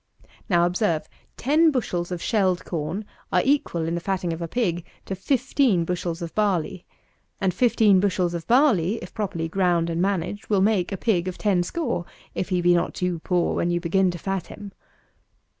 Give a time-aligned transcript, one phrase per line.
[0.49, 1.07] Now, observe,
[1.37, 5.85] ten bushels of shelled corn are equal, in the fatting of a pig, to fifteen
[5.85, 6.87] bushels of barley;
[7.39, 11.37] and fifteen bushels of barley, if properly ground and managed, will make a pig of
[11.37, 14.71] ten score, if he be not too poor when you begin to fat him.